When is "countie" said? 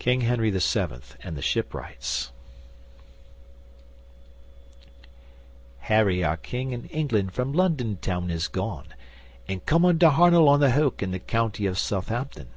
11.20-11.68